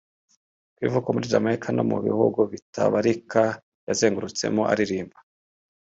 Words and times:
Ku 0.75 0.79
ivuko 0.87 1.07
muri 1.13 1.29
Jamaica 1.31 1.69
no 1.77 1.83
mu 1.89 1.97
bihugu 2.05 2.39
bitabarika 2.51 3.41
yazengurutsemo 3.87 4.61
aririmba 4.71 5.17